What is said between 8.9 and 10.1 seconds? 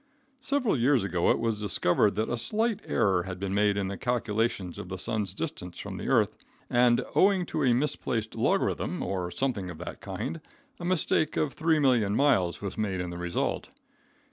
or something of that